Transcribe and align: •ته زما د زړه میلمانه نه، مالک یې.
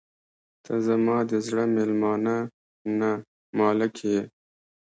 •ته 0.63 0.73
زما 0.87 1.17
د 1.31 1.31
زړه 1.47 1.63
میلمانه 1.75 2.35
نه، 2.99 3.11
مالک 3.57 3.93
یې. 4.09 4.19